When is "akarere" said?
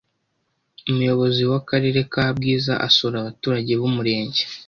1.59-1.99